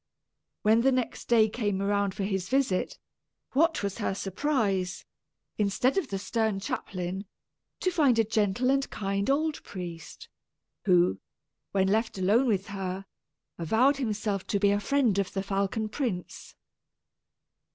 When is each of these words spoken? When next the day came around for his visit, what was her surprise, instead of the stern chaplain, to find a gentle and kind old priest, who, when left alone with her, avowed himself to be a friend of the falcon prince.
When 0.63 0.79
next 0.79 1.25
the 1.27 1.35
day 1.35 1.47
came 1.47 1.79
around 1.79 2.15
for 2.15 2.23
his 2.23 2.49
visit, 2.49 2.97
what 3.51 3.83
was 3.83 3.99
her 3.99 4.15
surprise, 4.15 5.05
instead 5.59 5.95
of 5.95 6.07
the 6.07 6.17
stern 6.17 6.59
chaplain, 6.59 7.25
to 7.81 7.91
find 7.91 8.17
a 8.17 8.23
gentle 8.23 8.71
and 8.71 8.89
kind 8.89 9.29
old 9.29 9.63
priest, 9.63 10.27
who, 10.85 11.19
when 11.71 11.87
left 11.87 12.17
alone 12.17 12.47
with 12.47 12.69
her, 12.69 13.05
avowed 13.59 13.97
himself 13.97 14.47
to 14.47 14.59
be 14.59 14.71
a 14.71 14.79
friend 14.79 15.19
of 15.19 15.33
the 15.33 15.43
falcon 15.43 15.87
prince. 15.87 16.55